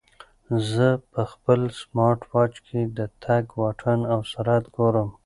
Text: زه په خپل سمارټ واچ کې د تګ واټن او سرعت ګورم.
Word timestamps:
زه 0.69 0.87
په 1.11 1.21
خپل 1.31 1.59
سمارټ 1.81 2.19
واچ 2.31 2.53
کې 2.67 2.81
د 2.97 2.99
تګ 3.23 3.43
واټن 3.59 3.99
او 4.13 4.19
سرعت 4.31 4.65
ګورم. 4.75 5.09